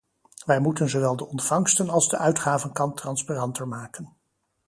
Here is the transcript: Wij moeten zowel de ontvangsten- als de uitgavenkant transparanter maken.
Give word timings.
Wij 0.45 0.59
moeten 0.59 0.89
zowel 0.89 1.15
de 1.15 1.27
ontvangsten- 1.27 1.89
als 1.89 2.07
de 2.09 2.17
uitgavenkant 2.17 2.97
transparanter 2.97 3.67
maken. 3.67 4.13